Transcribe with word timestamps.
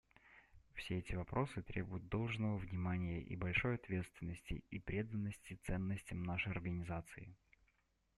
Все 0.73 0.97
эти 0.97 1.13
вопросы 1.13 1.61
требуют 1.61 2.07
должного 2.09 2.57
внимания 2.57 3.21
и 3.21 3.35
большой 3.35 3.75
ответственности 3.75 4.63
и 4.71 4.79
преданности 4.79 5.59
ценностям 5.63 6.23
нашей 6.23 6.53
Организации. 6.53 7.35